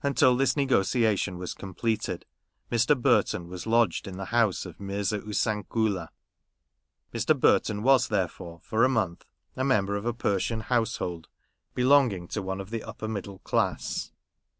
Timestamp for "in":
4.06-4.16